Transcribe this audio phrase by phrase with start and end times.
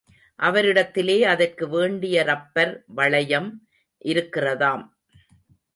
[0.39, 3.67] அவரிடத்திலே அதற்கு வேண்டிய ரப்பர் வளையம்
[4.05, 4.83] இருக்கிறதாம்.